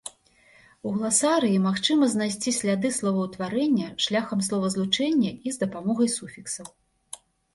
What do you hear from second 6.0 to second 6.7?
суфіксаў.